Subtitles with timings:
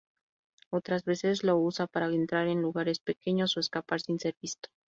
[0.71, 4.69] Otras veces lo usa para entrar en lugares pequeños o escapar sin ser visto.